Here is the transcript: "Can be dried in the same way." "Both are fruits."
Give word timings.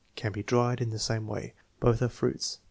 "Can 0.15 0.31
be 0.31 0.41
dried 0.41 0.81
in 0.81 0.89
the 0.89 0.97
same 0.97 1.27
way." 1.27 1.53
"Both 1.79 2.01
are 2.01 2.09
fruits." 2.09 2.57